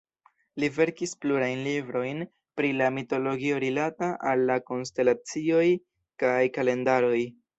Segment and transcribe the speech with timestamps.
[0.61, 2.23] Li verkis plurajn librojn
[2.61, 5.67] pri la mitologio rilata al la konstelacioj
[6.25, 7.17] kaj kalendaroj.